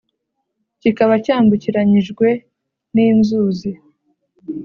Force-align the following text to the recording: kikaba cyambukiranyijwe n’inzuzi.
kikaba 0.81 1.13
cyambukiranyijwe 1.25 2.27
n’inzuzi. 2.93 3.71